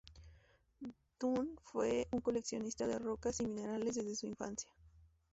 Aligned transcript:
Dunn 1.19 1.59
fue 1.61 2.07
un 2.09 2.21
coleccionista 2.21 2.87
de 2.87 2.97
rocas 2.97 3.39
y 3.39 3.45
minerales 3.45 3.93
desde 3.93 4.15
su 4.15 4.25
infancia. 4.25 4.71